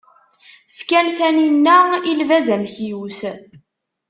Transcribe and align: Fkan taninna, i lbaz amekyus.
Fkan 0.75 1.07
taninna, 1.17 1.77
i 2.09 2.11
lbaz 2.19 2.47
amekyus. 2.55 3.19